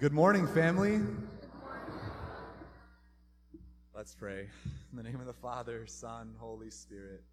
Good 0.00 0.12
morning, 0.12 0.46
family. 0.46 1.00
Let's 3.96 4.14
pray. 4.14 4.46
In 4.92 4.96
the 4.96 5.02
name 5.02 5.18
of 5.18 5.26
the 5.26 5.32
Father, 5.32 5.88
Son, 5.88 6.36
Holy 6.38 6.70
Spirit. 6.70 7.24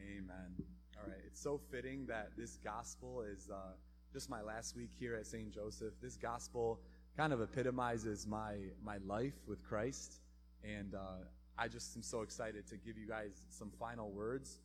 Amen. 0.00 0.54
All 0.96 1.06
right. 1.06 1.20
It's 1.26 1.38
so 1.38 1.60
fitting 1.70 2.06
that 2.06 2.30
this 2.34 2.56
gospel 2.64 3.20
is 3.30 3.50
uh, 3.52 3.72
just 4.10 4.30
my 4.30 4.40
last 4.40 4.74
week 4.74 4.88
here 4.98 5.16
at 5.16 5.26
St. 5.26 5.52
Joseph. 5.52 5.92
This 6.00 6.16
gospel 6.16 6.80
kind 7.14 7.30
of 7.30 7.42
epitomizes 7.42 8.26
my, 8.26 8.54
my 8.82 8.96
life 9.06 9.36
with 9.46 9.62
Christ. 9.62 10.22
And 10.64 10.94
uh, 10.94 11.26
I 11.58 11.68
just 11.68 11.94
am 11.94 12.02
so 12.02 12.22
excited 12.22 12.66
to 12.68 12.78
give 12.78 12.96
you 12.96 13.06
guys 13.06 13.42
some 13.50 13.70
final 13.78 14.10
words 14.12 14.60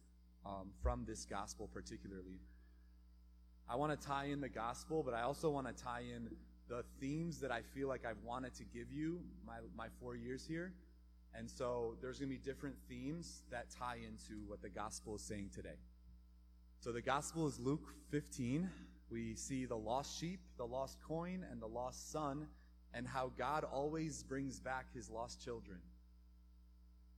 um, 0.46 0.70
from 0.82 1.04
this 1.06 1.26
gospel, 1.26 1.70
particularly. 1.74 2.40
I 3.70 3.76
want 3.76 4.00
to 4.00 4.08
tie 4.08 4.28
in 4.28 4.40
the 4.40 4.48
gospel, 4.48 5.04
but 5.04 5.14
I 5.14 5.24
also 5.24 5.50
want 5.50 5.68
to 5.68 5.74
tie 5.74 6.04
in 6.10 6.30
the 6.70 6.84
themes 7.00 7.40
that 7.40 7.52
I 7.52 7.62
feel 7.62 7.88
like 7.88 8.06
I've 8.06 8.22
wanted 8.24 8.54
to 8.56 8.64
give 8.64 8.92
you 8.92 9.20
my, 9.46 9.58
my 9.76 9.88
four 10.00 10.16
years 10.16 10.46
here. 10.48 10.74
And 11.36 11.50
so 11.50 11.96
there's 12.02 12.20
going 12.20 12.30
to 12.30 12.36
be 12.36 12.42
different 12.42 12.76
themes 12.88 13.42
that 13.52 13.68
tie 13.70 13.98
into 13.98 14.42
what 14.48 14.62
the 14.62 14.70
gospel 14.70 15.16
is 15.16 15.22
saying 15.22 15.50
today. 15.54 15.78
So 16.80 16.92
the 16.92 17.02
gospel 17.02 17.48
is 17.48 17.60
Luke 17.60 17.94
15. 18.12 18.70
We 19.10 19.36
see 19.36 19.66
the 19.66 19.78
lost 19.78 20.20
sheep, 20.20 20.40
the 20.58 20.66
lost 20.66 20.98
coin, 21.08 21.46
and 21.50 21.62
the 21.62 21.68
lost 21.68 22.12
son, 22.12 22.48
and 22.94 23.08
how 23.08 23.32
God 23.38 23.64
always 23.64 24.24
brings 24.24 24.60
back 24.60 24.94
his 24.94 25.10
lost 25.10 25.44
children. 25.44 25.80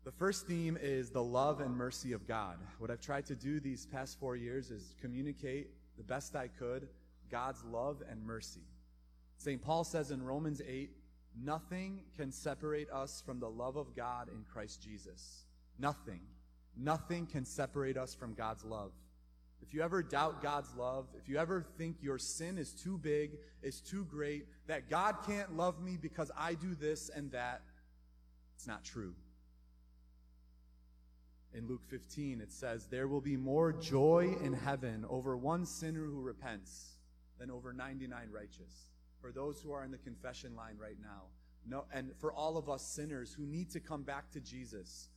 The 0.05 0.11
first 0.11 0.45
theme 0.45 0.77
is 0.79 1.09
the 1.09 1.23
love 1.23 1.61
and 1.61 1.75
mercy 1.75 2.13
of 2.13 2.27
God. 2.27 2.57
What 2.77 2.91
I've 2.91 3.01
tried 3.01 3.25
to 3.25 3.35
do 3.35 3.59
these 3.59 3.87
past 3.87 4.19
four 4.19 4.35
years 4.35 4.69
is 4.69 4.93
communicate 5.01 5.71
the 5.97 6.03
best 6.03 6.35
I 6.35 6.47
could 6.47 6.87
God's 7.31 7.63
love 7.63 8.03
and 8.09 8.23
mercy. 8.23 8.61
St. 9.37 9.61
Paul 9.61 9.83
says 9.83 10.11
in 10.11 10.23
Romans 10.23 10.61
8, 10.65 10.91
nothing 11.41 12.01
can 12.15 12.31
separate 12.31 12.89
us 12.89 13.21
from 13.25 13.39
the 13.39 13.49
love 13.49 13.75
of 13.75 13.95
God 13.95 14.29
in 14.29 14.43
Christ 14.51 14.81
Jesus. 14.81 15.43
Nothing. 15.77 16.21
Nothing 16.77 17.25
can 17.25 17.45
separate 17.45 17.97
us 17.97 18.13
from 18.15 18.33
God's 18.33 18.63
love. 18.63 18.91
If 19.61 19.73
you 19.73 19.81
ever 19.81 20.03
doubt 20.03 20.41
God's 20.41 20.73
love, 20.75 21.07
if 21.17 21.27
you 21.29 21.37
ever 21.37 21.65
think 21.77 21.97
your 22.01 22.17
sin 22.17 22.57
is 22.57 22.71
too 22.71 22.97
big, 22.97 23.31
is 23.63 23.81
too 23.81 24.05
great, 24.05 24.45
that 24.67 24.89
God 24.89 25.15
can't 25.25 25.55
love 25.55 25.81
me 25.81 25.97
because 25.99 26.31
I 26.37 26.53
do 26.53 26.75
this 26.75 27.09
and 27.09 27.31
that, 27.31 27.61
it's 28.55 28.67
not 28.67 28.83
true. 28.83 29.15
In 31.53 31.67
Luke 31.67 31.83
15, 31.89 32.41
it 32.41 32.51
says, 32.51 32.87
There 32.87 33.07
will 33.07 33.21
be 33.21 33.37
more 33.37 33.71
joy 33.71 34.35
in 34.43 34.53
heaven 34.53 35.05
over 35.09 35.37
one 35.37 35.65
sinner 35.65 36.05
who 36.05 36.21
repents 36.21 36.97
than 37.39 37.49
over 37.49 37.73
99 37.73 38.29
righteous 38.31 38.94
for 39.25 39.31
those 39.31 39.59
who 39.59 39.71
are 39.71 39.83
in 39.83 39.89
the 39.89 39.97
confession 39.97 40.55
line 40.55 40.77
right 40.79 40.97
now, 41.01 41.23
no, 41.67 41.85
and 41.91 42.11
for 42.19 42.31
all 42.31 42.57
of 42.57 42.69
us 42.69 42.83
sinners 42.83 43.33
who 43.33 43.43
need 43.43 43.71
to 43.71 43.79
come 43.79 44.03
back 44.03 44.29
to 44.29 44.39
Jesus, 44.39 45.09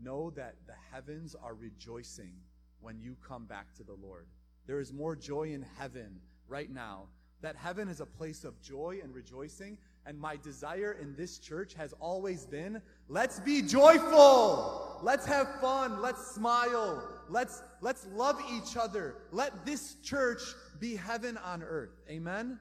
know 0.00 0.30
that 0.36 0.54
the 0.68 0.74
heavens 0.92 1.34
are 1.34 1.54
rejoicing 1.54 2.34
when 2.80 3.00
you 3.00 3.16
come 3.26 3.44
back 3.44 3.74
to 3.74 3.82
the 3.82 3.96
Lord. 4.00 4.28
There 4.68 4.78
is 4.78 4.92
more 4.92 5.16
joy 5.16 5.52
in 5.52 5.66
heaven 5.80 6.20
right 6.46 6.70
now. 6.70 7.08
That 7.40 7.56
heaven 7.56 7.88
is 7.88 8.00
a 8.00 8.06
place 8.06 8.44
of 8.44 8.60
joy 8.62 9.00
and 9.02 9.12
rejoicing. 9.12 9.78
And 10.06 10.16
my 10.16 10.36
desire 10.36 10.96
in 11.00 11.16
this 11.16 11.38
church 11.38 11.74
has 11.74 11.92
always 11.98 12.46
been 12.46 12.80
let's 13.08 13.40
be 13.40 13.62
joyful. 13.62 15.00
Let's 15.02 15.26
have 15.26 15.60
fun. 15.60 16.00
Let's 16.00 16.24
smile. 16.28 17.02
Let's, 17.28 17.64
let's 17.80 18.06
love 18.14 18.40
each 18.48 18.76
other. 18.76 19.16
Let 19.32 19.66
this 19.66 19.96
church 20.04 20.40
be 20.78 20.94
heaven 20.94 21.36
on 21.38 21.64
earth. 21.64 21.90
Amen? 22.08 22.60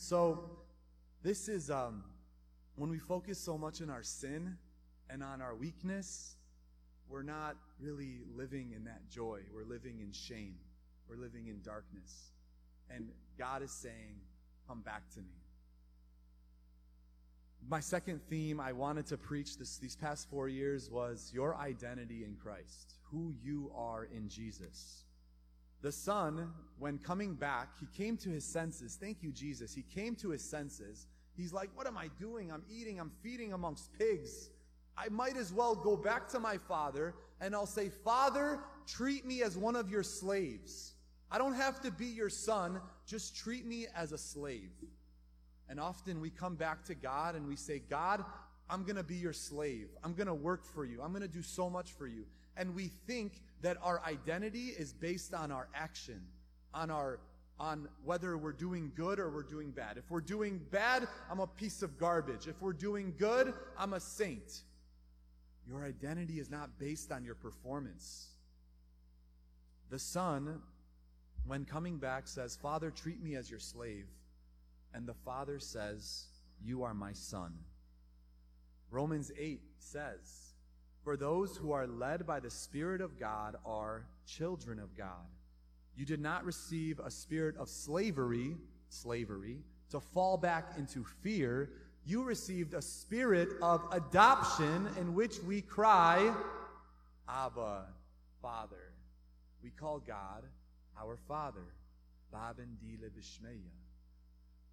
So, 0.00 0.48
this 1.24 1.48
is 1.48 1.72
um, 1.72 2.04
when 2.76 2.88
we 2.88 3.00
focus 3.00 3.36
so 3.36 3.58
much 3.58 3.82
on 3.82 3.90
our 3.90 4.04
sin 4.04 4.56
and 5.10 5.24
on 5.24 5.42
our 5.42 5.56
weakness, 5.56 6.36
we're 7.08 7.24
not 7.24 7.56
really 7.80 8.20
living 8.32 8.74
in 8.76 8.84
that 8.84 9.10
joy. 9.10 9.40
We're 9.52 9.64
living 9.64 9.98
in 9.98 10.12
shame. 10.12 10.54
We're 11.08 11.16
living 11.16 11.48
in 11.48 11.62
darkness. 11.62 12.30
And 12.88 13.08
God 13.36 13.60
is 13.60 13.72
saying, 13.72 14.20
Come 14.68 14.82
back 14.82 15.02
to 15.14 15.18
me. 15.18 15.34
My 17.68 17.80
second 17.80 18.20
theme 18.30 18.60
I 18.60 18.70
wanted 18.70 19.06
to 19.06 19.16
preach 19.16 19.58
this, 19.58 19.78
these 19.78 19.96
past 19.96 20.30
four 20.30 20.48
years 20.48 20.88
was 20.88 21.32
your 21.34 21.56
identity 21.56 22.22
in 22.22 22.36
Christ, 22.36 22.94
who 23.10 23.34
you 23.42 23.72
are 23.74 24.04
in 24.04 24.28
Jesus. 24.28 25.02
The 25.80 25.92
son, 25.92 26.52
when 26.78 26.98
coming 26.98 27.34
back, 27.34 27.68
he 27.78 27.86
came 27.96 28.16
to 28.18 28.28
his 28.28 28.44
senses. 28.44 28.98
Thank 29.00 29.22
you, 29.22 29.30
Jesus. 29.30 29.74
He 29.74 29.82
came 29.82 30.14
to 30.16 30.30
his 30.30 30.42
senses. 30.42 31.06
He's 31.36 31.52
like, 31.52 31.70
What 31.74 31.86
am 31.86 31.96
I 31.96 32.08
doing? 32.18 32.50
I'm 32.50 32.64
eating, 32.68 32.98
I'm 32.98 33.12
feeding 33.22 33.52
amongst 33.52 33.92
pigs. 33.98 34.50
I 34.96 35.08
might 35.10 35.36
as 35.36 35.52
well 35.52 35.76
go 35.76 35.96
back 35.96 36.28
to 36.30 36.40
my 36.40 36.58
father 36.58 37.14
and 37.40 37.54
I'll 37.54 37.66
say, 37.66 37.88
Father, 37.88 38.58
treat 38.86 39.24
me 39.24 39.42
as 39.42 39.56
one 39.56 39.76
of 39.76 39.88
your 39.88 40.02
slaves. 40.02 40.94
I 41.30 41.38
don't 41.38 41.54
have 41.54 41.80
to 41.82 41.92
be 41.92 42.06
your 42.06 42.30
son, 42.30 42.80
just 43.06 43.36
treat 43.36 43.64
me 43.64 43.86
as 43.94 44.12
a 44.12 44.18
slave. 44.18 44.72
And 45.68 45.78
often 45.78 46.20
we 46.20 46.30
come 46.30 46.56
back 46.56 46.84
to 46.86 46.94
God 46.94 47.36
and 47.36 47.46
we 47.46 47.54
say, 47.54 47.80
God, 47.90 48.24
I'm 48.70 48.82
going 48.82 48.96
to 48.96 49.04
be 49.04 49.16
your 49.16 49.32
slave. 49.32 49.88
I'm 50.02 50.14
going 50.14 50.26
to 50.26 50.34
work 50.34 50.64
for 50.64 50.84
you. 50.84 51.00
I'm 51.02 51.10
going 51.10 51.22
to 51.22 51.28
do 51.28 51.42
so 51.42 51.70
much 51.70 51.92
for 51.92 52.06
you. 52.06 52.24
And 52.56 52.74
we 52.74 52.88
think 53.06 53.42
that 53.62 53.76
our 53.82 54.00
identity 54.06 54.68
is 54.68 54.92
based 54.92 55.34
on 55.34 55.50
our 55.50 55.68
action, 55.74 56.20
on 56.74 56.90
our 56.90 57.20
on 57.60 57.88
whether 58.04 58.38
we're 58.38 58.52
doing 58.52 58.92
good 58.94 59.18
or 59.18 59.30
we're 59.30 59.42
doing 59.42 59.72
bad. 59.72 59.98
If 59.98 60.10
we're 60.10 60.20
doing 60.20 60.60
bad, 60.70 61.08
I'm 61.28 61.40
a 61.40 61.46
piece 61.46 61.82
of 61.82 61.98
garbage. 61.98 62.46
If 62.46 62.62
we're 62.62 62.72
doing 62.72 63.14
good, 63.18 63.52
I'm 63.76 63.94
a 63.94 64.00
saint. 64.00 64.62
Your 65.66 65.84
identity 65.84 66.38
is 66.38 66.50
not 66.50 66.78
based 66.78 67.10
on 67.10 67.24
your 67.24 67.34
performance. 67.34 68.28
The 69.90 69.98
son, 69.98 70.60
when 71.46 71.64
coming 71.64 71.98
back, 71.98 72.28
says, 72.28 72.56
Father, 72.56 72.90
treat 72.90 73.20
me 73.22 73.34
as 73.34 73.50
your 73.50 73.58
slave. 73.58 74.06
And 74.94 75.06
the 75.06 75.14
father 75.14 75.58
says, 75.58 76.26
You 76.62 76.84
are 76.84 76.94
my 76.94 77.12
son. 77.12 77.54
Romans 78.90 79.30
8 79.38 79.60
says, 79.78 80.47
for 81.08 81.16
those 81.16 81.56
who 81.56 81.72
are 81.72 81.86
led 81.86 82.26
by 82.26 82.38
the 82.38 82.50
Spirit 82.50 83.00
of 83.00 83.18
God 83.18 83.56
are 83.64 84.04
children 84.26 84.78
of 84.78 84.94
God. 84.94 85.24
You 85.96 86.04
did 86.04 86.20
not 86.20 86.44
receive 86.44 86.98
a 86.98 87.10
spirit 87.10 87.56
of 87.56 87.70
slavery, 87.70 88.54
slavery, 88.90 89.60
to 89.88 90.00
fall 90.00 90.36
back 90.36 90.72
into 90.76 91.06
fear. 91.22 91.70
You 92.04 92.24
received 92.24 92.74
a 92.74 92.82
spirit 92.82 93.48
of 93.62 93.88
adoption 93.90 94.86
in 95.00 95.14
which 95.14 95.42
we 95.44 95.62
cry, 95.62 96.30
Abba, 97.26 97.86
Father. 98.42 98.92
We 99.62 99.70
call 99.70 100.00
God 100.00 100.44
our 101.00 101.16
Father. 101.26 101.72
Babin 102.30 102.76
Dile 102.82 103.08
Bishmeya. 103.08 103.72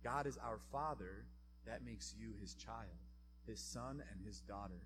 God 0.03 0.27
is 0.27 0.37
our 0.39 0.59
Father. 0.69 1.23
That 1.65 1.85
makes 1.85 2.13
you 2.19 2.33
his 2.41 2.55
child, 2.55 2.99
his 3.47 3.61
son 3.61 4.03
and 4.11 4.25
his 4.25 4.41
daughter 4.41 4.81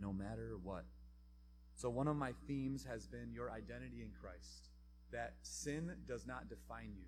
no 0.00 0.12
matter 0.12 0.56
what. 0.62 0.84
So, 1.74 1.88
one 1.88 2.08
of 2.08 2.16
my 2.16 2.32
themes 2.46 2.84
has 2.84 3.06
been 3.06 3.32
your 3.32 3.50
identity 3.50 4.02
in 4.02 4.10
Christ. 4.20 4.68
That 5.12 5.34
sin 5.42 5.92
does 6.06 6.26
not 6.26 6.48
define 6.48 6.92
you. 6.96 7.06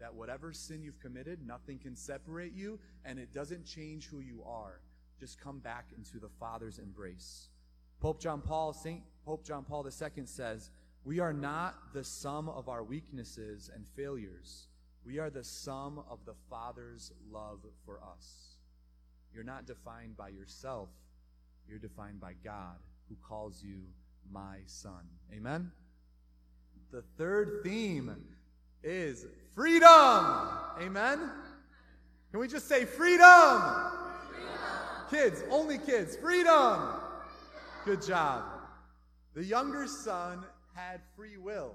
That 0.00 0.14
whatever 0.14 0.52
sin 0.52 0.82
you've 0.82 1.00
committed, 1.00 1.46
nothing 1.46 1.78
can 1.78 1.96
separate 1.96 2.52
you, 2.52 2.78
and 3.04 3.18
it 3.18 3.32
doesn't 3.32 3.64
change 3.64 4.06
who 4.06 4.20
you 4.20 4.42
are. 4.46 4.80
Just 5.18 5.40
come 5.40 5.58
back 5.58 5.86
into 5.96 6.18
the 6.18 6.28
Father's 6.40 6.78
embrace. 6.78 7.48
Pope 8.00 8.20
John 8.20 8.40
Paul, 8.40 8.72
Saint 8.72 9.02
Pope 9.24 9.44
John 9.44 9.64
Paul 9.64 9.86
II 9.86 10.26
says, 10.26 10.70
We 11.04 11.20
are 11.20 11.32
not 11.32 11.74
the 11.92 12.04
sum 12.04 12.48
of 12.48 12.68
our 12.68 12.82
weaknesses 12.82 13.70
and 13.74 13.86
failures. 13.96 14.68
We 15.04 15.18
are 15.18 15.30
the 15.30 15.44
sum 15.44 16.02
of 16.10 16.18
the 16.24 16.34
Father's 16.50 17.12
love 17.30 17.60
for 17.84 18.00
us. 18.02 18.56
You're 19.32 19.44
not 19.44 19.66
defined 19.66 20.16
by 20.16 20.28
yourself 20.28 20.88
you're 21.68 21.78
defined 21.78 22.20
by 22.20 22.34
God, 22.44 22.76
who 23.08 23.16
calls 23.26 23.62
you 23.62 23.80
my 24.30 24.58
son. 24.66 25.08
Amen? 25.34 25.70
The 26.90 27.02
third 27.18 27.60
theme 27.62 28.14
is 28.82 29.26
freedom. 29.54 29.88
Amen? 30.80 31.30
Can 32.30 32.40
we 32.40 32.48
just 32.48 32.68
say 32.68 32.84
freedom? 32.84 33.60
freedom. 34.30 34.58
Kids, 35.10 35.42
only 35.50 35.78
kids, 35.78 36.16
freedom. 36.16 36.80
Good 37.84 38.04
job. 38.04 38.44
The 39.34 39.44
younger 39.44 39.86
son 39.86 40.44
had 40.74 41.00
free 41.16 41.36
will, 41.36 41.74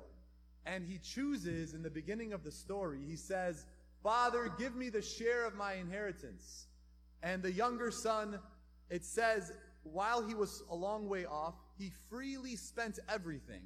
and 0.66 0.86
he 0.86 0.98
chooses 0.98 1.74
in 1.74 1.84
the 1.84 1.90
beginning 1.90 2.34
of 2.34 2.44
the 2.44 2.52
story, 2.52 3.00
he 3.08 3.16
says, 3.16 3.66
Father, 4.02 4.52
give 4.58 4.76
me 4.76 4.90
the 4.90 5.02
share 5.02 5.46
of 5.46 5.56
my 5.56 5.74
inheritance. 5.74 6.68
And 7.22 7.44
the 7.44 7.52
younger 7.52 7.92
son, 7.92 8.40
it 8.90 9.04
says, 9.04 9.52
while 9.84 10.26
he 10.26 10.36
was 10.36 10.64
a 10.70 10.76
long 10.76 11.08
way 11.08 11.26
off, 11.26 11.56
he 11.78 11.92
freely 12.10 12.56
spent 12.56 13.00
everything. 13.08 13.62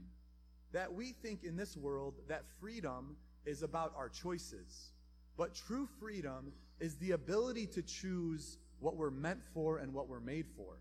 That 0.72 0.94
we 0.94 1.12
think 1.12 1.44
in 1.44 1.56
this 1.56 1.78
world 1.78 2.16
that 2.28 2.44
freedom 2.60 3.16
is 3.46 3.62
about 3.62 3.94
our 3.96 4.10
choices. 4.10 4.92
But 5.38 5.54
true 5.54 5.88
freedom 6.00 6.52
is 6.80 6.96
the 6.96 7.12
ability 7.12 7.68
to 7.68 7.82
choose 7.82 8.58
what 8.80 8.96
we're 8.96 9.12
meant 9.12 9.44
for 9.54 9.78
and 9.78 9.94
what 9.94 10.08
we're 10.08 10.20
made 10.20 10.48
for. 10.58 10.80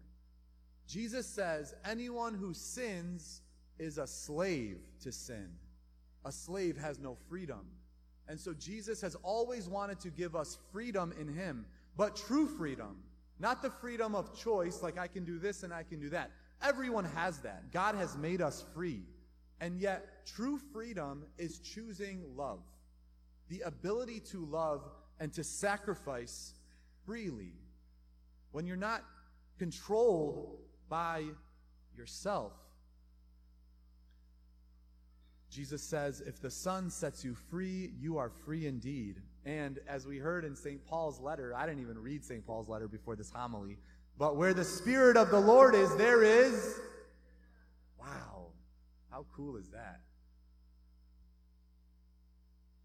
Jesus 0.86 1.26
says 1.26 1.74
anyone 1.84 2.34
who 2.34 2.52
sins 2.54 3.42
is 3.78 3.98
a 3.98 4.06
slave 4.06 4.78
to 5.02 5.12
sin. 5.12 5.48
A 6.24 6.32
slave 6.32 6.76
has 6.76 6.98
no 6.98 7.16
freedom. 7.28 7.66
And 8.28 8.38
so 8.38 8.54
Jesus 8.54 9.00
has 9.00 9.14
always 9.16 9.68
wanted 9.68 10.00
to 10.00 10.10
give 10.10 10.36
us 10.36 10.58
freedom 10.72 11.12
in 11.18 11.28
Him, 11.28 11.66
but 11.96 12.16
true 12.16 12.46
freedom, 12.46 13.02
not 13.38 13.62
the 13.62 13.70
freedom 13.70 14.14
of 14.14 14.38
choice, 14.38 14.82
like 14.82 14.98
I 14.98 15.08
can 15.08 15.24
do 15.24 15.38
this 15.38 15.62
and 15.62 15.72
I 15.72 15.82
can 15.82 16.00
do 16.00 16.10
that. 16.10 16.30
Everyone 16.62 17.04
has 17.04 17.38
that. 17.40 17.72
God 17.72 17.94
has 17.94 18.16
made 18.16 18.40
us 18.40 18.64
free. 18.74 19.02
And 19.60 19.78
yet, 19.78 20.26
true 20.26 20.58
freedom 20.72 21.24
is 21.38 21.58
choosing 21.58 22.24
love, 22.36 22.60
the 23.48 23.60
ability 23.60 24.20
to 24.30 24.44
love 24.44 24.82
and 25.20 25.32
to 25.34 25.44
sacrifice 25.44 26.54
freely. 27.04 27.54
When 28.50 28.66
you're 28.66 28.76
not 28.76 29.04
controlled 29.58 30.58
by 30.88 31.24
yourself. 31.96 32.52
Jesus 35.50 35.82
says, 35.82 36.20
If 36.20 36.40
the 36.40 36.50
Son 36.50 36.90
sets 36.90 37.24
you 37.24 37.34
free, 37.34 37.92
you 38.00 38.18
are 38.18 38.30
free 38.44 38.66
indeed. 38.66 39.20
And 39.44 39.80
as 39.88 40.06
we 40.06 40.18
heard 40.18 40.44
in 40.44 40.54
St. 40.54 40.84
Paul's 40.86 41.20
letter, 41.20 41.54
I 41.54 41.66
didn't 41.66 41.80
even 41.80 41.98
read 41.98 42.24
St. 42.24 42.46
Paul's 42.46 42.68
letter 42.68 42.86
before 42.86 43.16
this 43.16 43.30
homily, 43.30 43.76
but 44.18 44.36
where 44.36 44.54
the 44.54 44.64
Spirit 44.64 45.16
of 45.16 45.30
the 45.30 45.40
Lord 45.40 45.74
is, 45.74 45.94
there 45.96 46.22
is. 46.22 46.78
Wow. 47.98 48.46
How 49.10 49.26
cool 49.34 49.56
is 49.56 49.68
that? 49.70 50.00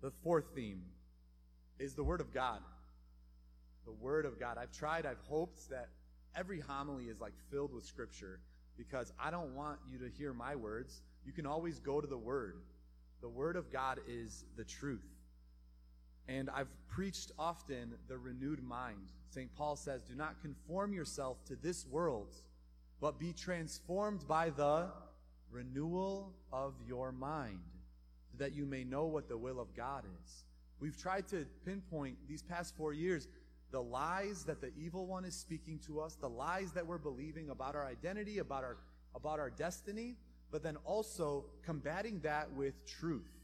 The 0.01 0.11
fourth 0.23 0.45
theme 0.55 0.83
is 1.79 1.93
the 1.93 2.03
Word 2.03 2.21
of 2.21 2.33
God. 2.33 2.61
The 3.85 3.91
Word 3.91 4.25
of 4.25 4.39
God. 4.39 4.57
I've 4.57 4.71
tried, 4.71 5.05
I've 5.05 5.21
hoped 5.27 5.69
that 5.69 5.89
every 6.35 6.59
homily 6.59 7.05
is 7.05 7.19
like 7.19 7.33
filled 7.51 7.73
with 7.73 7.85
Scripture 7.85 8.39
because 8.77 9.11
I 9.19 9.31
don't 9.31 9.55
want 9.55 9.79
you 9.87 9.97
to 9.99 10.09
hear 10.17 10.33
my 10.33 10.55
words. 10.55 11.01
You 11.25 11.33
can 11.33 11.45
always 11.45 11.79
go 11.79 12.01
to 12.01 12.07
the 12.07 12.17
Word. 12.17 12.61
The 13.21 13.29
Word 13.29 13.55
of 13.55 13.71
God 13.71 13.99
is 14.07 14.45
the 14.55 14.63
truth. 14.63 15.16
And 16.27 16.49
I've 16.49 16.69
preached 16.87 17.31
often 17.39 17.93
the 18.07 18.17
renewed 18.17 18.61
mind. 18.61 19.11
St. 19.29 19.53
Paul 19.55 19.75
says, 19.75 20.01
Do 20.03 20.15
not 20.15 20.41
conform 20.41 20.93
yourself 20.93 21.43
to 21.45 21.55
this 21.55 21.85
world, 21.85 22.35
but 22.99 23.19
be 23.19 23.33
transformed 23.33 24.27
by 24.27 24.49
the 24.49 24.87
renewal 25.51 26.33
of 26.51 26.73
your 26.87 27.11
mind, 27.11 27.59
that 28.37 28.53
you 28.53 28.65
may 28.65 28.83
know 28.83 29.05
what 29.05 29.29
the 29.29 29.37
will 29.37 29.59
of 29.59 29.75
God 29.75 30.03
is. 30.23 30.43
We've 30.79 30.97
tried 30.97 31.27
to 31.29 31.45
pinpoint 31.65 32.17
these 32.27 32.43
past 32.43 32.75
four 32.75 32.93
years 32.93 33.27
the 33.71 33.81
lies 33.81 34.43
that 34.45 34.61
the 34.61 34.71
evil 34.77 35.05
one 35.05 35.25
is 35.25 35.35
speaking 35.35 35.79
to 35.87 35.99
us, 35.99 36.15
the 36.15 36.29
lies 36.29 36.71
that 36.71 36.85
we're 36.85 36.97
believing 36.97 37.49
about 37.49 37.75
our 37.75 37.85
identity, 37.85 38.37
about 38.37 38.63
our, 38.63 38.77
about 39.13 39.39
our 39.39 39.49
destiny, 39.49 40.15
but 40.51 40.63
then 40.63 40.77
also 40.85 41.45
combating 41.65 42.19
that 42.21 42.51
with 42.53 42.73
truth. 42.85 43.36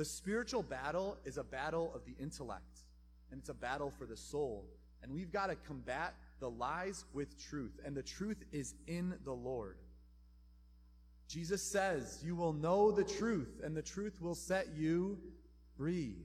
The 0.00 0.06
spiritual 0.06 0.62
battle 0.62 1.18
is 1.26 1.36
a 1.36 1.44
battle 1.44 1.92
of 1.94 2.06
the 2.06 2.14
intellect, 2.18 2.86
and 3.30 3.38
it's 3.38 3.50
a 3.50 3.54
battle 3.54 3.90
for 3.90 4.06
the 4.06 4.16
soul. 4.16 4.64
And 5.02 5.12
we've 5.12 5.30
got 5.30 5.48
to 5.48 5.56
combat 5.56 6.14
the 6.38 6.48
lies 6.48 7.04
with 7.12 7.38
truth, 7.38 7.78
and 7.84 7.94
the 7.94 8.02
truth 8.02 8.42
is 8.50 8.72
in 8.86 9.18
the 9.26 9.34
Lord. 9.34 9.76
Jesus 11.28 11.62
says, 11.62 12.22
You 12.24 12.34
will 12.34 12.54
know 12.54 12.90
the 12.90 13.04
truth, 13.04 13.60
and 13.62 13.76
the 13.76 13.82
truth 13.82 14.22
will 14.22 14.34
set 14.34 14.68
you 14.74 15.18
free. 15.76 16.16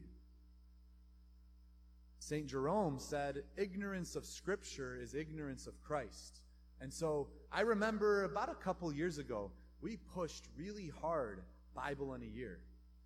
St. 2.19 2.47
Jerome 2.47 2.97
said, 2.97 3.43
Ignorance 3.57 4.15
of 4.15 4.25
Scripture 4.25 4.97
is 4.97 5.15
ignorance 5.15 5.67
of 5.67 5.83
Christ. 5.83 6.39
And 6.79 6.93
so 6.93 7.27
I 7.51 7.59
remember 7.59 8.23
about 8.23 8.47
a 8.47 8.55
couple 8.55 8.93
years 8.93 9.17
ago, 9.17 9.51
we 9.81 9.97
pushed 9.97 10.45
really 10.55 10.93
hard 11.01 11.41
Bible 11.75 12.13
in 12.13 12.21
a 12.21 12.25
year. 12.25 12.61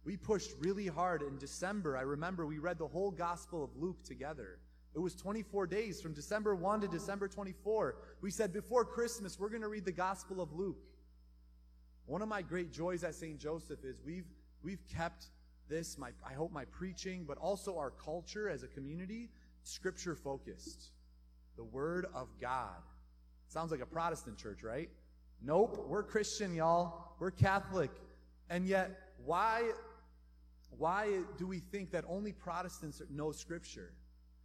We 0.06 0.18
pushed 0.18 0.52
really 0.60 0.88
hard 0.88 1.22
in 1.22 1.38
December. 1.38 1.98
I 1.98 2.02
remember 2.02 2.46
we 2.46 2.60
read 2.60 2.78
the 2.78 2.88
whole 2.88 3.12
Gospel 3.12 3.64
of 3.64 3.76
Luke 3.76 4.04
together. 4.04 4.60
It 4.96 5.00
was 5.00 5.16
24 5.16 5.68
days 5.68 6.02
from 6.02 6.14
December 6.14 6.56
1 6.56 6.82
to 6.82 6.88
December 6.88 7.28
24. 7.28 7.96
We 8.22 8.32
said 8.32 8.52
before 8.52 8.86
Christmas, 8.86 9.40
we're 9.40 9.50
going 9.50 9.62
to 9.62 9.68
read 9.68 9.86
the 9.86 9.92
Gospel 9.92 10.42
of 10.42 10.52
Luke. 10.54 10.84
One 12.06 12.22
of 12.24 12.28
my 12.28 12.42
great 12.42 12.72
joys 12.72 13.04
at 13.04 13.14
St. 13.14 13.40
Joseph 13.40 13.84
is 13.84 14.02
we've, 14.04 14.26
we've 14.64 14.82
kept 14.88 15.26
this, 15.70 15.98
my, 15.98 16.10
I 16.28 16.34
hope 16.34 16.52
my 16.52 16.66
preaching, 16.66 17.24
but 17.28 17.38
also 17.38 17.78
our 17.78 17.92
culture 17.92 18.50
as 18.50 18.64
a 18.64 18.68
community, 18.68 19.30
scripture 19.64 20.16
focused. 20.16 20.90
The 21.56 21.64
Word 21.64 22.08
of 22.16 22.28
God. 22.42 22.82
Sounds 23.48 23.70
like 23.70 23.82
a 23.82 23.86
Protestant 23.86 24.38
church, 24.38 24.64
right? 24.64 24.90
Nope, 25.42 25.86
we're 25.88 26.04
Christian, 26.04 26.56
y'all. 26.56 27.14
We're 27.20 27.32
Catholic. 27.32 27.92
And 28.50 28.66
yet, 28.66 29.00
why, 29.24 29.72
why 30.78 31.20
do 31.38 31.48
we 31.48 31.60
think 31.60 31.92
that 31.92 32.06
only 32.08 32.32
Protestants 32.32 33.02
know 33.10 33.32
Scripture? 33.32 33.94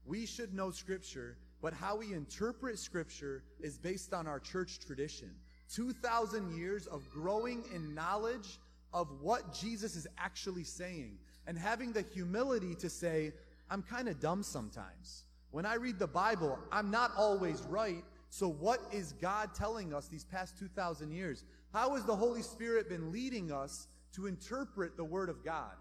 We 0.05 0.27
should 0.27 0.53
know 0.53 0.71
Scripture, 0.71 1.39
but 1.63 1.73
how 1.73 1.97
we 1.97 2.13
interpret 2.13 2.79
Scripture 2.79 3.45
is 3.61 3.79
based 3.79 4.13
on 4.13 4.27
our 4.27 4.41
church 4.41 4.81
tradition. 4.81 5.31
2,000 5.73 6.57
years 6.57 6.87
of 6.87 7.09
growing 7.11 7.65
in 7.75 7.95
knowledge 7.95 8.59
of 8.93 9.09
what 9.21 9.53
Jesus 9.53 9.97
is 9.97 10.07
actually 10.19 10.65
saying 10.65 11.19
and 11.47 11.59
having 11.59 11.93
the 11.93 12.03
humility 12.03 12.75
to 12.77 12.89
say, 12.89 13.33
I'm 13.71 13.83
kind 13.83 14.09
of 14.09 14.21
dumb 14.21 14.43
sometimes. 14.43 15.25
When 15.51 15.67
I 15.67 15.75
read 15.75 15.99
the 15.99 16.07
Bible, 16.07 16.59
I'm 16.73 16.91
not 16.91 17.13
always 17.17 17.63
right. 17.63 18.05
So, 18.29 18.49
what 18.49 18.81
is 18.93 19.13
God 19.13 19.55
telling 19.55 19.95
us 19.95 20.09
these 20.09 20.25
past 20.25 20.59
2,000 20.59 21.13
years? 21.13 21.45
How 21.73 21.95
has 21.95 22.05
the 22.05 22.17
Holy 22.17 22.43
Spirit 22.43 22.89
been 22.89 23.13
leading 23.13 23.53
us 23.53 23.87
to 24.15 24.27
interpret 24.27 24.97
the 24.97 25.05
Word 25.05 25.29
of 25.29 25.45
God? 25.45 25.75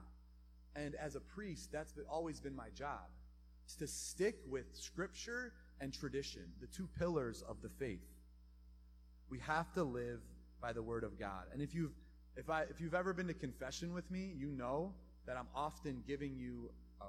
And 0.75 0.96
as 0.96 1.16
a 1.16 1.20
priest, 1.20 1.72
that's 1.72 1.94
always 2.10 2.40
been 2.40 2.56
my 2.56 2.70
job, 2.75 3.08
to 3.80 3.88
stick 3.88 4.36
with 4.48 4.66
Scripture 4.74 5.54
and 5.80 5.94
tradition, 5.94 6.44
the 6.62 6.68
two 6.68 6.88
pillars 6.98 7.44
of 7.48 7.62
the 7.62 7.70
faith. 7.70 8.06
We 9.30 9.40
have 9.40 9.72
to 9.74 9.84
live 9.84 10.22
by 10.62 10.74
the 10.74 10.81
Word 10.81 11.04
of 11.04 11.20
God. 11.20 11.46
And 11.52 11.62
if 11.62 11.74
you've 11.74 11.94
if, 12.36 12.50
I, 12.50 12.64
if 12.64 12.81
you've 12.81 12.96
ever 12.96 13.14
been 13.14 13.28
to 13.28 13.34
confession 13.34 13.94
with 13.94 14.10
me, 14.10 14.34
you 14.36 14.50
know 14.50 14.94
that 15.28 15.38
I'm 15.38 15.48
often 15.56 16.04
giving 16.08 16.36
you 16.36 16.72
a, 17.00 17.06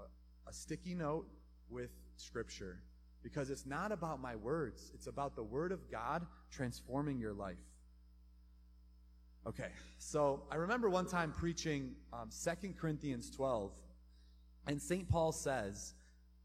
a 0.48 0.52
sticky 0.52 0.94
note 0.94 1.26
with 1.70 1.90
Scripture 2.16 2.80
because 3.22 3.48
it's 3.48 3.64
not 3.64 3.90
about 3.90 4.20
my 4.20 4.36
words, 4.36 4.90
it's 4.94 5.06
about 5.06 5.34
the 5.34 5.42
Word 5.42 5.72
of 5.72 5.90
God 5.90 6.26
transforming 6.50 7.18
your 7.18 7.32
life. 7.32 7.56
Okay, 9.46 9.68
so 9.98 10.42
I 10.50 10.56
remember 10.56 10.88
one 10.88 11.04
time 11.06 11.30
preaching 11.30 11.92
um, 12.14 12.30
2 12.30 12.72
Corinthians 12.80 13.30
12, 13.30 13.72
and 14.66 14.80
St. 14.80 15.06
Paul 15.06 15.32
says, 15.32 15.92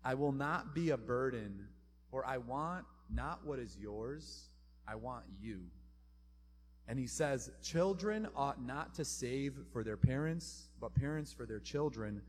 I 0.03 0.15
will 0.15 0.33
not 0.33 0.75
be 0.75 0.89
a 0.89 0.97
burden, 0.97 1.67
for 2.11 2.25
I 2.25 2.39
want 2.39 2.83
not 3.09 3.45
what 3.45 3.57
is 3.57 3.77
yours, 3.79 4.49
I 4.85 4.95
want 4.95 5.23
you. 5.41 5.61
And 6.89 6.99
he 6.99 7.07
says, 7.07 7.49
Children 7.63 8.27
ought 8.35 8.61
not 8.61 8.95
to 8.95 9.05
save 9.05 9.53
for 9.71 9.83
their 9.83 9.97
parents, 9.97 10.67
but 10.81 10.93
parents 10.93 11.31
for 11.31 11.45
their 11.45 11.59
children. 11.59 12.21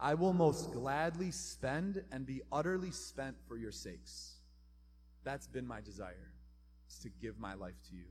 I 0.00 0.14
will 0.14 0.32
most 0.32 0.72
gladly 0.72 1.30
spend 1.30 2.02
and 2.10 2.26
be 2.26 2.42
utterly 2.50 2.90
spent 2.90 3.36
for 3.46 3.56
your 3.56 3.72
sakes. 3.72 4.34
That's 5.22 5.46
been 5.46 5.66
my 5.66 5.80
desire, 5.80 6.32
is 6.88 6.98
to 6.98 7.10
give 7.10 7.38
my 7.38 7.54
life 7.54 7.80
to 7.90 7.96
you, 7.96 8.06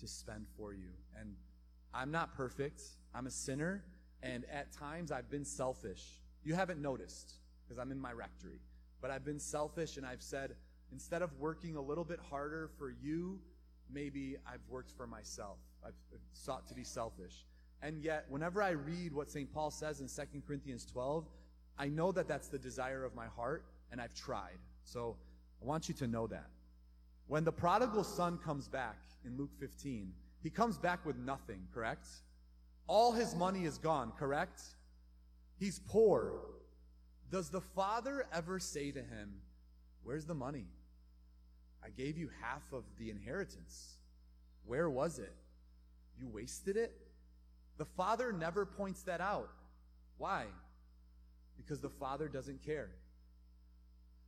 to 0.00 0.06
spend 0.06 0.46
for 0.56 0.74
you. 0.74 0.90
And 1.18 1.34
I'm 1.94 2.10
not 2.10 2.34
perfect. 2.34 2.82
I'm 3.14 3.26
a 3.26 3.30
sinner, 3.30 3.84
and 4.22 4.44
at 4.52 4.72
times 4.72 5.12
I've 5.12 5.30
been 5.30 5.44
selfish. 5.44 6.20
You 6.42 6.54
haven't 6.54 6.82
noticed, 6.82 7.34
because 7.64 7.78
I'm 7.78 7.92
in 7.92 8.00
my 8.00 8.12
rectory. 8.12 8.60
But 9.00 9.10
I've 9.10 9.24
been 9.24 9.38
selfish, 9.38 9.96
and 9.96 10.04
I've 10.04 10.22
said, 10.22 10.56
instead 10.92 11.22
of 11.22 11.30
working 11.38 11.76
a 11.76 11.80
little 11.80 12.04
bit 12.04 12.18
harder 12.30 12.70
for 12.78 12.90
you 12.90 13.38
maybe 13.92 14.36
I've 14.46 14.66
worked 14.68 14.90
for 14.90 15.06
myself. 15.06 15.58
I've 15.86 15.94
sought 16.32 16.66
to 16.68 16.74
be 16.74 16.84
selfish. 16.84 17.46
And 17.82 18.02
yet, 18.02 18.24
whenever 18.28 18.62
I 18.62 18.70
read 18.70 19.12
what 19.12 19.30
St. 19.30 19.52
Paul 19.52 19.70
says 19.70 20.00
in 20.00 20.08
2 20.08 20.42
Corinthians 20.46 20.86
12, 20.86 21.26
I 21.78 21.88
know 21.88 22.12
that 22.12 22.28
that's 22.28 22.48
the 22.48 22.58
desire 22.58 23.04
of 23.04 23.14
my 23.14 23.26
heart, 23.26 23.66
and 23.90 24.00
I've 24.00 24.14
tried. 24.14 24.58
So 24.84 25.16
I 25.60 25.64
want 25.66 25.88
you 25.88 25.94
to 25.96 26.06
know 26.06 26.26
that. 26.28 26.46
When 27.26 27.44
the 27.44 27.52
prodigal 27.52 28.04
son 28.04 28.38
comes 28.38 28.68
back 28.68 28.98
in 29.24 29.36
Luke 29.36 29.50
15, 29.58 30.12
he 30.44 30.50
comes 30.50 30.78
back 30.78 31.04
with 31.04 31.16
nothing, 31.16 31.66
correct? 31.74 32.06
All 32.86 33.12
his 33.12 33.34
money 33.34 33.64
is 33.64 33.78
gone, 33.78 34.12
correct? 34.18 34.60
He's 35.58 35.80
poor. 35.80 36.34
Does 37.30 37.48
the 37.48 37.62
father 37.62 38.26
ever 38.32 38.60
say 38.60 38.92
to 38.92 39.00
him, 39.00 39.40
Where's 40.02 40.26
the 40.26 40.34
money? 40.34 40.66
I 41.82 41.88
gave 41.88 42.18
you 42.18 42.28
half 42.42 42.62
of 42.74 42.84
the 42.98 43.08
inheritance. 43.10 43.94
Where 44.66 44.90
was 44.90 45.18
it? 45.18 45.32
You 46.18 46.28
wasted 46.28 46.76
it? 46.76 46.92
The 47.78 47.86
Father 47.86 48.30
never 48.30 48.66
points 48.66 49.02
that 49.04 49.22
out. 49.22 49.50
Why? 50.18 50.44
Because 51.56 51.80
the 51.80 51.88
Father 51.88 52.28
doesn't 52.28 52.62
care. 52.62 52.90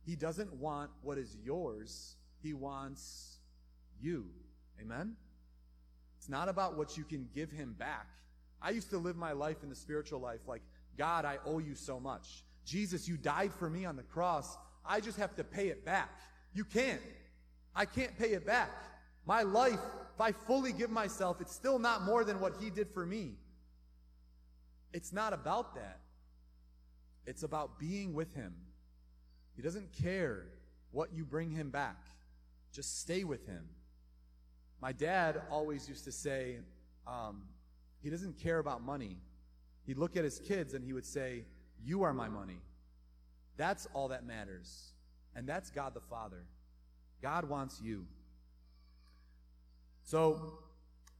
He 0.03 0.15
doesn't 0.15 0.53
want 0.55 0.89
what 1.03 1.19
is 1.19 1.37
yours, 1.43 2.15
He 2.41 2.53
wants 2.53 3.37
you. 3.99 4.25
Amen? 4.81 5.15
It's 6.27 6.31
not 6.33 6.49
about 6.49 6.75
what 6.75 6.97
you 6.97 7.05
can 7.05 7.29
give 7.33 7.51
Him 7.51 7.73
back. 7.79 8.09
I 8.61 8.71
used 8.71 8.89
to 8.89 8.97
live 8.97 9.15
my 9.15 9.31
life 9.31 9.63
in 9.63 9.69
the 9.69 9.75
spiritual 9.75 10.19
life 10.19 10.41
like, 10.45 10.61
God, 10.97 11.23
I 11.23 11.37
owe 11.45 11.59
you 11.59 11.73
so 11.73 12.01
much. 12.01 12.43
Jesus, 12.65 13.07
you 13.07 13.15
died 13.15 13.53
for 13.53 13.69
me 13.69 13.85
on 13.85 13.95
the 13.95 14.03
cross. 14.03 14.57
I 14.85 14.99
just 14.99 15.17
have 15.19 15.37
to 15.37 15.45
pay 15.45 15.69
it 15.69 15.85
back. 15.85 16.09
You 16.53 16.65
can't. 16.65 16.99
I 17.73 17.85
can't 17.85 18.17
pay 18.19 18.33
it 18.33 18.45
back. 18.45 18.71
My 19.25 19.43
life, 19.43 19.79
if 20.15 20.19
I 20.19 20.33
fully 20.33 20.73
give 20.73 20.89
myself, 20.89 21.39
it's 21.39 21.55
still 21.55 21.79
not 21.79 22.01
more 22.01 22.25
than 22.25 22.41
what 22.41 22.55
He 22.59 22.71
did 22.71 22.89
for 22.89 23.05
me. 23.05 23.35
It's 24.91 25.13
not 25.13 25.31
about 25.31 25.75
that. 25.75 26.01
It's 27.25 27.43
about 27.43 27.79
being 27.79 28.13
with 28.13 28.33
Him. 28.35 28.53
He 29.55 29.61
doesn't 29.61 29.93
care 29.93 30.47
what 30.91 31.13
you 31.13 31.23
bring 31.23 31.51
Him 31.51 31.69
back, 31.69 32.03
just 32.73 32.99
stay 32.99 33.23
with 33.23 33.47
Him. 33.47 33.63
My 34.81 34.91
dad 34.91 35.41
always 35.49 35.89
used 35.89 36.05
to 36.05 36.11
say, 36.11 36.57
um, 37.07 37.43
he 38.01 38.09
doesn't 38.09 38.37
care 38.39 38.59
about 38.59 38.81
money. 38.81 39.17
He'd 39.85 39.97
look 39.97 40.15
at 40.17 40.23
his 40.23 40.39
kids 40.39 40.73
and 40.73 40.83
he 40.83 40.93
would 40.93 41.05
say, 41.05 41.45
You 41.83 42.03
are 42.03 42.13
my 42.13 42.29
money. 42.29 42.59
That's 43.55 43.87
all 43.93 44.09
that 44.09 44.25
matters. 44.25 44.93
And 45.35 45.47
that's 45.47 45.69
God 45.69 45.93
the 45.93 46.01
Father. 46.01 46.43
God 47.21 47.49
wants 47.49 47.81
you. 47.81 48.05
So, 50.03 50.59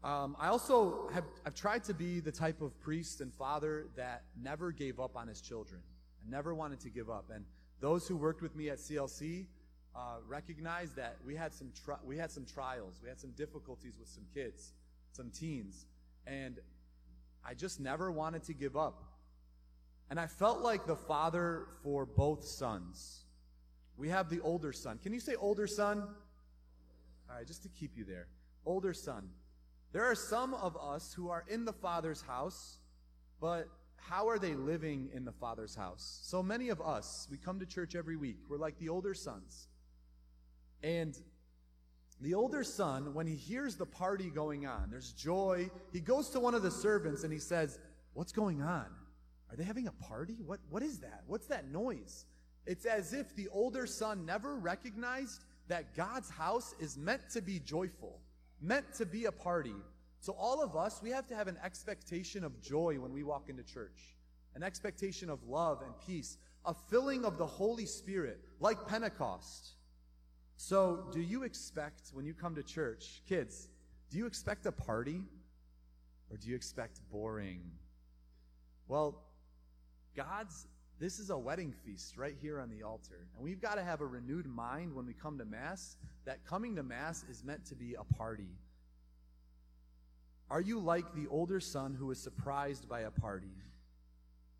um, 0.04 0.38
I 0.40 0.48
also 0.50 1.10
have 1.14 1.26
I've 1.46 1.56
tried 1.56 1.84
to 1.86 1.94
be 1.94 2.20
the 2.20 2.32
type 2.32 2.62
of 2.62 2.80
priest 2.80 3.20
and 3.20 3.34
father 3.34 3.88
that 3.96 4.24
never 4.40 4.72
gave 4.72 5.00
up 5.00 5.16
on 5.16 5.28
his 5.28 5.42
children. 5.42 5.82
I 6.26 6.30
never 6.30 6.54
wanted 6.54 6.80
to 6.82 6.90
give 6.90 7.10
up. 7.10 7.32
And 7.34 7.44
those 7.80 8.08
who 8.08 8.16
worked 8.16 8.42
with 8.42 8.56
me 8.56 8.70
at 8.70 8.78
CLC 8.78 9.48
uh, 9.98 10.18
recognized 10.27 10.96
that 10.96 11.18
we 11.25 11.36
had 11.36 11.54
some 11.54 11.72
tri- 11.84 11.98
we 12.06 12.18
had 12.18 12.32
some 12.32 12.46
trials, 12.46 13.00
we 13.01 13.10
had 13.10 13.20
some 13.20 13.32
difficulties 13.32 13.98
with 14.00 14.08
some 14.08 14.24
kids, 14.34 14.74
some 15.12 15.32
teens, 15.32 15.86
and 16.27 16.60
I 17.44 17.56
just 17.56 17.80
never 17.80 18.12
wanted 18.12 18.44
to 18.44 18.54
give 18.54 18.77
up. 18.77 19.04
And 20.10 20.20
I 20.20 20.27
felt 20.27 20.62
like 20.62 20.86
the 20.86 20.96
father 20.96 21.68
for 21.84 22.06
both 22.06 22.46
sons. 22.46 23.24
We 23.98 24.10
have 24.10 24.30
the 24.30 24.39
older 24.42 24.72
son. 24.72 25.00
Can 25.01 25.13
you 25.13 25.20
say 25.20 25.36
older 25.36 25.66
son? 25.66 26.00
All 27.30 27.36
right, 27.36 27.48
just 27.48 27.63
to 27.63 27.70
keep 27.70 27.98
you 27.98 28.06
there. 28.06 28.27
Older 28.66 28.94
son. 28.94 29.30
There 29.92 30.06
are 30.06 30.16
some 30.16 30.54
of 30.54 30.77
us 30.77 31.13
who 31.13 31.30
are 31.30 31.44
in 31.48 31.66
the 31.66 31.74
father's 31.74 32.22
house, 32.22 32.77
but 33.42 33.68
how 33.96 34.30
are 34.30 34.38
they 34.38 34.54
living 34.54 35.10
in 35.13 35.25
the 35.25 35.32
father's 35.32 35.75
house? 35.75 36.20
So 36.24 36.44
many 36.44 36.70
of 36.70 36.80
us, 36.80 37.27
we 37.32 37.38
come 37.38 37.60
to 37.60 37.66
church 37.66 37.96
every 37.96 38.16
week. 38.16 38.38
We're 38.48 38.58
like 38.58 38.77
the 38.77 38.89
older 38.89 39.13
sons. 39.13 39.68
And 40.84 41.17
the 42.22 42.34
older 42.34 42.63
son, 42.63 43.13
when 43.13 43.27
he 43.27 43.36
hears 43.36 43.75
the 43.75 43.86
party 43.86 44.29
going 44.29 44.65
on, 44.65 44.89
there's 44.89 45.12
joy, 45.13 45.69
he 45.93 46.00
goes 46.00 46.29
to 46.29 46.39
one 46.39 46.55
of 46.55 46.63
the 46.63 46.72
servants 46.72 47.24
and 47.24 47.31
he 47.31 47.39
says, 47.39 47.79
What's 48.13 48.31
going 48.31 48.63
on? 48.63 48.88
Are 49.51 49.55
they 49.55 49.63
having 49.63 49.88
a 49.88 49.91
party? 49.91 50.38
What, 50.43 50.60
what 50.69 50.81
is 50.81 51.00
that? 51.00 51.24
What's 51.27 51.46
that 51.48 51.69
noise? 51.72 52.25
It's 52.65 52.86
as 52.86 53.13
if 53.13 53.36
the 53.36 53.48
older 53.50 53.86
son 53.86 54.25
never 54.25 54.55
recognized 54.55 55.46
that 55.67 55.96
God's 55.96 56.29
house 56.29 56.74
is 56.79 56.98
meant 56.98 57.29
to 57.31 57.41
be 57.41 57.60
joyful, 57.60 58.19
meant 58.60 58.93
to 58.96 59.05
be 59.05 59.25
a 59.25 59.31
party. 59.31 59.75
So, 60.19 60.34
all 60.34 60.62
of 60.62 60.75
us, 60.75 61.01
we 61.01 61.12
have 61.12 61.27
to 61.27 61.36
have 61.36 61.48
an 61.48 61.57
expectation 61.63 62.43
of 62.43 62.60
joy 62.62 63.00
when 63.00 63.13
we 63.13 63.24
walk 63.24 63.50
into 63.50 63.63
church, 63.63 64.15
an 64.55 64.63
expectation 64.63 65.29
of 65.29 65.43
love 65.48 65.81
and 65.81 65.93
peace, 66.05 66.38
a 66.65 66.74
filling 66.74 67.24
of 67.24 67.38
the 67.38 67.46
Holy 67.46 67.86
Spirit, 67.86 68.39
like 68.60 68.88
Pentecost. 68.88 69.76
So, 70.58 71.06
do 71.12 71.22
you 71.22 71.44
expect 71.44 72.10
when 72.14 72.26
you 72.26 72.34
come 72.34 72.56
to 72.56 72.64
church, 72.64 73.22
kids, 73.30 73.70
do 74.10 74.18
you 74.18 74.26
expect 74.26 74.66
a 74.66 74.72
party 74.72 75.22
or 76.32 76.38
do 76.38 76.50
you 76.50 76.56
expect 76.56 77.00
boring? 77.12 77.62
Well, 78.88 79.24
God's, 80.16 80.66
this 81.00 81.20
is 81.20 81.30
a 81.30 81.38
wedding 81.38 81.72
feast 81.86 82.18
right 82.18 82.36
here 82.42 82.60
on 82.60 82.72
the 82.72 82.82
altar. 82.82 83.28
And 83.36 83.44
we've 83.44 83.62
got 83.62 83.76
to 83.76 83.84
have 83.84 84.02
a 84.02 84.06
renewed 84.06 84.48
mind 84.48 84.96
when 84.96 85.06
we 85.06 85.14
come 85.14 85.38
to 85.38 85.46
Mass 85.46 85.96
that 86.26 86.44
coming 86.44 86.76
to 86.76 86.84
Mass 86.84 87.24
is 87.30 87.44
meant 87.44 87.64
to 87.68 87.76
be 87.76 87.94
a 87.94 88.04
party. 88.16 88.50
Are 90.50 90.62
you 90.62 90.80
like 90.80 91.14
the 91.14 91.28
older 91.28 91.60
son 91.60 91.94
who 91.94 92.08
was 92.08 92.20
surprised 92.20 92.90
by 92.90 93.02
a 93.02 93.12
party? 93.12 93.54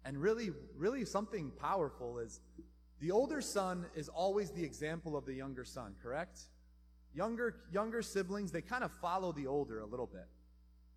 And 0.06 0.18
really, 0.18 0.52
really 0.76 1.06
something 1.06 1.52
powerful 1.60 2.20
is 2.20 2.40
the 3.00 3.12
older 3.12 3.42
son 3.42 3.86
is 3.96 4.10
always 4.10 4.52
the 4.52 4.64
example 4.64 5.16
of 5.16 5.26
the 5.26 5.34
younger 5.34 5.64
son, 5.64 5.96
correct? 6.02 6.40
Younger, 7.14 7.56
younger 7.72 8.02
siblings, 8.02 8.52
they 8.52 8.62
kind 8.62 8.84
of 8.84 8.92
follow 8.92 9.32
the 9.32 9.48
older 9.48 9.80
a 9.80 9.86
little 9.86 10.08
bit. 10.08 10.28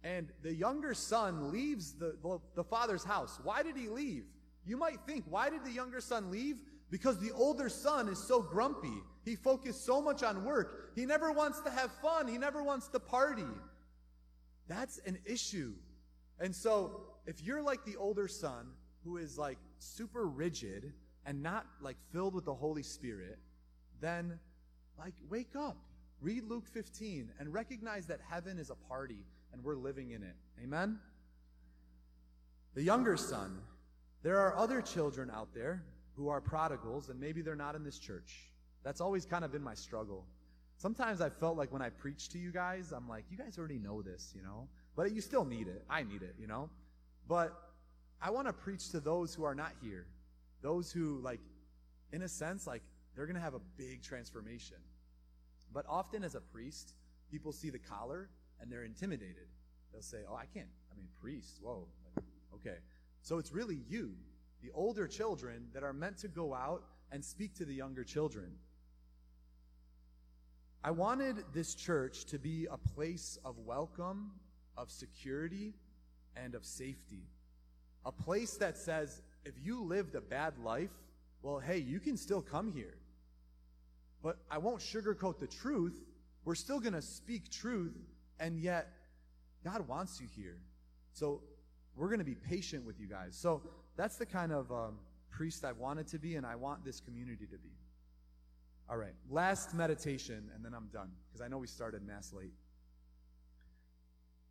And 0.03 0.29
the 0.43 0.55
younger 0.55 0.95
son 0.95 1.53
leaves 1.53 1.93
the, 1.93 2.17
the 2.55 2.65
father's 2.65 3.05
house. 3.05 3.39
Why 3.43 3.63
did 3.63 3.77
he 3.77 3.89
leave? 3.89 4.25
You 4.65 4.77
might 4.77 5.01
think, 5.07 5.25
why 5.29 5.51
did 5.51 5.65
the 5.65 5.73
younger 5.73 6.01
son 6.01 6.31
leave? 6.31 6.57
Because 6.91 7.19
the 7.19 7.33
older 7.33 7.69
son 7.69 8.09
is 8.09 8.19
so 8.19 8.41
grumpy. 8.41 9.03
He 9.25 9.37
focused 9.37 9.85
so 9.85 10.01
much 10.01 10.23
on 10.23 10.45
work. 10.45 10.93
He 10.95 11.05
never 11.05 11.33
wants 11.33 11.61
to 11.61 11.71
have 11.71 11.93
fun. 12.03 12.29
He 12.29 12.39
never 12.39 12.63
wants 12.63 12.89
to 12.89 13.01
party. 13.01 13.45
That's 14.69 14.99
an 15.07 15.19
issue. 15.27 15.75
And 16.39 16.55
so, 16.55 17.03
if 17.27 17.43
you're 17.43 17.63
like 17.63 17.85
the 17.85 17.97
older 17.97 18.27
son 18.27 18.69
who 19.05 19.19
is 19.19 19.37
like 19.37 19.59
super 19.79 20.27
rigid 20.27 20.93
and 21.27 21.43
not 21.43 21.67
like 21.81 21.97
filled 22.13 22.35
with 22.35 22.45
the 22.45 22.55
Holy 22.55 22.83
Spirit, 22.83 23.39
then 24.01 24.39
like 24.99 25.15
wake 25.29 25.55
up. 25.57 25.77
Read 26.21 26.45
Luke 26.45 26.67
15 26.69 27.31
and 27.39 27.53
recognize 27.53 28.07
that 28.07 28.21
heaven 28.29 28.59
is 28.59 28.71
a 28.71 28.75
party 28.75 29.25
and 29.53 29.65
we're 29.65 29.77
living 29.77 30.11
in 30.11 30.23
it. 30.23 30.37
Amen? 30.63 30.99
The 32.75 32.83
younger 32.83 33.17
son, 33.17 33.59
there 34.23 34.39
are 34.39 34.55
other 34.57 34.83
children 34.83 35.31
out 35.35 35.55
there 35.55 35.83
who 36.15 36.29
are 36.29 36.41
prodigals 36.41 37.09
and 37.09 37.19
maybe 37.19 37.41
they're 37.41 37.57
not 37.57 37.75
in 37.75 37.83
this 37.83 37.99
church. 37.99 38.51
That's 38.85 39.01
always 39.01 39.25
kind 39.25 39.45
of 39.45 39.53
been 39.53 39.63
my 39.63 39.75
struggle. 39.75 40.27
Sometimes 40.77 41.21
I 41.21 41.29
felt 41.29 41.57
like 41.57 41.73
when 41.73 41.83
I 41.83 41.91
preach 41.91 42.29
to 42.31 42.39
you 42.39 42.51
guys, 42.51 42.93
I'm 42.93 43.09
like, 43.09 43.25
you 43.31 43.37
guys 43.37 43.59
already 43.59 43.79
know 43.79 44.03
this, 44.03 44.33
you 44.35 44.43
know? 44.43 44.69
But 44.97 45.13
you 45.13 45.21
still 45.21 45.45
need 45.45 45.69
it. 45.69 45.85
I 45.89 46.03
need 46.03 46.23
it, 46.23 46.35
you 46.39 46.47
know? 46.47 46.71
But 47.29 47.53
I 48.21 48.31
want 48.31 48.47
to 48.47 48.53
preach 48.53 48.91
to 48.91 49.01
those 49.01 49.35
who 49.35 49.45
are 49.45 49.55
not 49.55 49.73
here 49.83 50.07
those 50.63 50.93
who, 50.93 51.21
like, 51.23 51.41
in 52.13 52.23
a 52.23 52.29
sense, 52.29 52.67
like, 52.67 52.83
they're 53.15 53.27
going 53.27 53.37
to 53.37 53.43
have 53.43 53.55
a 53.55 53.61
big 53.77 54.03
transformation. 54.03 54.77
But 55.73 55.85
often 55.89 56.25
as 56.25 56.35
a 56.35 56.41
priest, 56.41 56.95
people 57.31 57.53
see 57.53 57.71
the 57.71 57.79
collar 57.79 58.29
and 58.61 58.71
they're 58.71 58.85
intimidated. 58.85 59.49
They'll 59.93 60.03
say, 60.03 60.19
Oh, 60.29 60.35
I 60.35 60.47
can't. 60.47 60.69
I 60.93 60.97
mean, 60.97 61.09
priest, 61.21 61.59
whoa. 61.63 61.87
Like, 62.05 62.25
okay. 62.55 62.79
So 63.23 63.39
it's 63.39 63.53
really 63.53 63.81
you, 63.89 64.13
the 64.63 64.71
older 64.75 65.07
children, 65.07 65.69
that 65.75 65.83
are 65.83 65.93
meant 65.93 66.19
to 66.19 66.29
go 66.29 66.55
out 66.55 66.85
and 67.13 67.25
speak 67.25 67.55
to 67.57 67.65
the 67.65 67.75
younger 67.75 68.05
children. 68.05 68.53
I 70.83 70.91
wanted 70.93 71.45
this 71.53 71.75
church 71.75 72.25
to 72.27 72.39
be 72.39 72.67
a 72.71 72.79
place 72.79 73.39
of 73.45 73.59
welcome, 73.59 74.33
of 74.77 74.91
security, 74.91 75.75
and 76.37 76.55
of 76.55 76.65
safety. 76.65 77.25
A 78.07 78.13
place 78.13 78.57
that 78.57 78.79
says, 78.79 79.21
if 79.45 79.55
you 79.63 79.83
lived 79.83 80.15
a 80.15 80.21
bad 80.21 80.59
life, 80.59 80.91
well, 81.43 81.59
hey, 81.59 81.79
you 81.79 82.01
can 82.01 82.17
still 82.17 82.43
come 82.43 82.71
here. 82.73 82.97
But 84.23 84.39
I 84.51 84.59
won't 84.59 84.81
sugarcoat 84.81 85.39
the 85.41 85.47
truth. 85.47 85.99
We're 86.45 86.55
still 86.55 86.81
going 86.81 86.93
to 86.93 87.03
speak 87.03 87.51
truth, 87.51 87.97
and 88.39 88.59
yet 88.59 88.89
God 89.65 89.87
wants 89.89 90.21
you 90.21 90.27
here. 90.35 90.61
So 91.13 91.43
we're 91.97 92.09
going 92.09 92.19
to 92.19 92.25
be 92.25 92.35
patient 92.35 92.85
with 92.85 93.01
you 93.01 93.07
guys. 93.07 93.37
So 93.37 93.63
that's 93.97 94.17
the 94.17 94.27
kind 94.27 94.53
of 94.53 94.71
um, 94.71 94.99
priest 95.31 95.65
I 95.65 95.73
wanted 95.73 96.07
to 96.09 96.19
be, 96.19 96.37
and 96.37 96.47
I 96.47 96.57
want 96.57 96.85
this 96.85 97.01
community 97.01 97.47
to 97.47 97.59
be. 97.59 97.73
All 98.89 98.97
right, 98.97 99.15
last 99.31 99.75
meditation, 99.75 100.51
and 100.55 100.65
then 100.65 100.75
I'm 100.75 100.89
done, 100.93 101.11
because 101.29 101.41
I 101.41 101.49
know 101.49 101.59
we 101.59 101.69
started 101.69 102.05
Mass 102.07 102.33
late. 102.33 102.53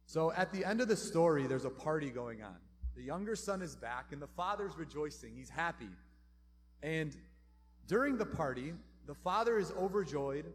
So 0.06 0.32
at 0.32 0.52
the 0.52 0.66
end 0.66 0.82
of 0.82 0.88
the 0.88 0.96
story, 0.96 1.46
there's 1.46 1.66
a 1.66 1.70
party 1.70 2.10
going 2.10 2.42
on. 2.42 2.56
The 3.00 3.06
younger 3.06 3.38
son 3.38 3.62
is 3.62 3.78
back, 3.78 4.08
and 4.12 4.22
the 4.22 4.28
father's 4.28 4.78
rejoicing. 4.78 5.34
He's 5.34 5.50
happy. 5.50 5.88
And 6.84 7.16
during 7.88 8.18
the 8.18 8.26
party, 8.26 8.74
the 9.08 9.16
father 9.16 9.58
is 9.58 9.72
overjoyed, 9.72 10.52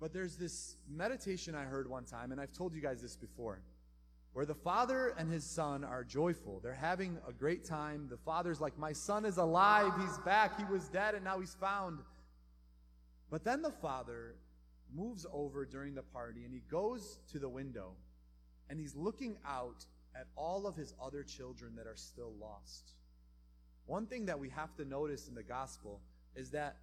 but 0.00 0.14
there's 0.14 0.36
this 0.36 0.76
meditation 0.88 1.54
I 1.54 1.64
heard 1.64 1.86
one 1.86 2.04
time, 2.04 2.32
and 2.32 2.40
I've 2.40 2.54
told 2.54 2.74
you 2.74 2.80
guys 2.80 3.02
this 3.02 3.14
before, 3.14 3.60
where 4.32 4.46
the 4.46 4.54
father 4.54 5.14
and 5.18 5.30
his 5.30 5.44
son 5.44 5.84
are 5.84 6.02
joyful. 6.02 6.60
They're 6.62 6.72
having 6.72 7.18
a 7.28 7.32
great 7.32 7.62
time. 7.62 8.06
The 8.08 8.16
father's 8.16 8.58
like, 8.58 8.78
My 8.78 8.94
son 8.94 9.26
is 9.26 9.36
alive. 9.36 9.92
He's 10.00 10.16
back. 10.20 10.58
He 10.58 10.64
was 10.72 10.88
dead, 10.88 11.14
and 11.14 11.22
now 11.22 11.40
he's 11.40 11.56
found. 11.60 11.98
But 13.30 13.44
then 13.44 13.60
the 13.60 13.70
father 13.70 14.36
moves 14.96 15.26
over 15.30 15.66
during 15.66 15.94
the 15.94 16.02
party, 16.02 16.44
and 16.46 16.54
he 16.54 16.62
goes 16.70 17.18
to 17.32 17.38
the 17.38 17.50
window, 17.50 17.90
and 18.70 18.80
he's 18.80 18.96
looking 18.96 19.36
out 19.46 19.84
at 20.14 20.26
all 20.36 20.66
of 20.66 20.76
his 20.76 20.94
other 21.02 21.22
children 21.22 21.74
that 21.76 21.86
are 21.86 21.96
still 21.96 22.32
lost. 22.40 22.92
One 23.86 24.06
thing 24.06 24.26
that 24.26 24.38
we 24.38 24.48
have 24.50 24.74
to 24.76 24.84
notice 24.84 25.28
in 25.28 25.34
the 25.34 25.42
gospel 25.42 26.00
is 26.36 26.50
that 26.50 26.76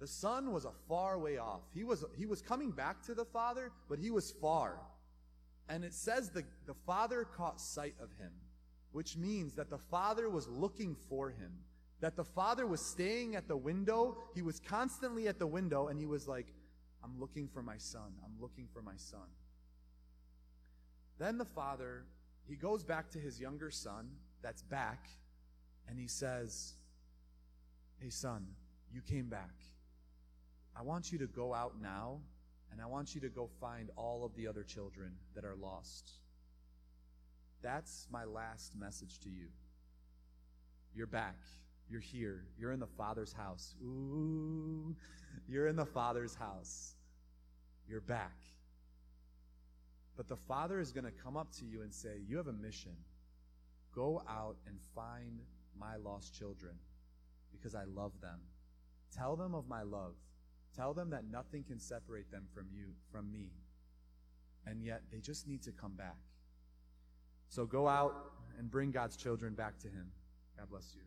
The 0.00 0.06
son 0.06 0.50
was 0.50 0.64
a 0.64 0.72
far 0.88 1.18
way 1.18 1.36
off. 1.36 1.60
He 1.74 1.84
was, 1.84 2.04
he 2.16 2.24
was 2.24 2.40
coming 2.40 2.70
back 2.70 3.02
to 3.02 3.14
the 3.14 3.26
father, 3.26 3.70
but 3.88 3.98
he 3.98 4.10
was 4.10 4.30
far. 4.30 4.80
And 5.68 5.84
it 5.84 5.92
says 5.92 6.30
the, 6.30 6.42
the 6.66 6.74
father 6.86 7.24
caught 7.24 7.60
sight 7.60 7.94
of 8.02 8.10
him, 8.18 8.32
which 8.92 9.18
means 9.18 9.54
that 9.54 9.68
the 9.68 9.78
father 9.78 10.30
was 10.30 10.48
looking 10.48 10.96
for 11.08 11.28
him. 11.28 11.52
That 12.00 12.16
the 12.16 12.24
father 12.24 12.66
was 12.66 12.80
staying 12.80 13.36
at 13.36 13.46
the 13.46 13.58
window. 13.58 14.16
He 14.34 14.40
was 14.40 14.58
constantly 14.58 15.28
at 15.28 15.38
the 15.38 15.46
window, 15.46 15.88
and 15.88 16.00
he 16.00 16.06
was 16.06 16.26
like, 16.26 16.46
I'm 17.04 17.20
looking 17.20 17.46
for 17.46 17.62
my 17.62 17.76
son. 17.76 18.14
I'm 18.24 18.40
looking 18.40 18.68
for 18.72 18.80
my 18.80 18.96
son. 18.96 19.28
Then 21.18 21.36
the 21.36 21.44
father, 21.44 22.06
he 22.50 22.56
goes 22.56 22.82
back 22.82 23.08
to 23.12 23.18
his 23.20 23.40
younger 23.40 23.70
son 23.70 24.10
that's 24.42 24.62
back, 24.62 25.08
and 25.88 25.96
he 25.96 26.08
says, 26.08 26.74
Hey, 28.00 28.10
son, 28.10 28.44
you 28.92 29.02
came 29.02 29.28
back. 29.28 29.54
I 30.76 30.82
want 30.82 31.12
you 31.12 31.18
to 31.18 31.28
go 31.28 31.54
out 31.54 31.74
now, 31.80 32.18
and 32.72 32.80
I 32.80 32.86
want 32.86 33.14
you 33.14 33.20
to 33.20 33.28
go 33.28 33.48
find 33.60 33.90
all 33.96 34.24
of 34.24 34.34
the 34.34 34.48
other 34.48 34.64
children 34.64 35.12
that 35.36 35.44
are 35.44 35.54
lost. 35.54 36.10
That's 37.62 38.08
my 38.10 38.24
last 38.24 38.74
message 38.76 39.20
to 39.20 39.28
you. 39.28 39.46
You're 40.92 41.06
back. 41.06 41.36
You're 41.88 42.00
here. 42.00 42.46
You're 42.58 42.72
in 42.72 42.80
the 42.80 42.86
Father's 42.86 43.32
house. 43.32 43.76
Ooh, 43.80 44.96
you're 45.48 45.68
in 45.68 45.76
the 45.76 45.86
Father's 45.86 46.34
house. 46.34 46.94
You're 47.88 48.00
back. 48.00 48.34
But 50.20 50.28
the 50.28 50.36
Father 50.36 50.80
is 50.80 50.92
going 50.92 51.06
to 51.06 51.10
come 51.10 51.38
up 51.38 51.50
to 51.52 51.64
you 51.64 51.80
and 51.80 51.94
say, 51.94 52.18
You 52.28 52.36
have 52.36 52.46
a 52.46 52.52
mission. 52.52 52.92
Go 53.94 54.22
out 54.28 54.56
and 54.66 54.76
find 54.94 55.40
my 55.74 55.96
lost 55.96 56.34
children 56.34 56.74
because 57.50 57.74
I 57.74 57.84
love 57.84 58.12
them. 58.20 58.38
Tell 59.16 59.34
them 59.34 59.54
of 59.54 59.66
my 59.66 59.80
love. 59.80 60.12
Tell 60.76 60.92
them 60.92 61.08
that 61.08 61.24
nothing 61.24 61.64
can 61.64 61.80
separate 61.80 62.30
them 62.30 62.44
from 62.52 62.66
you, 62.70 62.88
from 63.10 63.32
me. 63.32 63.48
And 64.66 64.84
yet 64.84 65.04
they 65.10 65.20
just 65.20 65.48
need 65.48 65.62
to 65.62 65.72
come 65.72 65.94
back. 65.94 66.18
So 67.48 67.64
go 67.64 67.88
out 67.88 68.12
and 68.58 68.70
bring 68.70 68.90
God's 68.90 69.16
children 69.16 69.54
back 69.54 69.78
to 69.78 69.88
Him. 69.88 70.12
God 70.58 70.68
bless 70.68 70.92
you. 70.94 71.00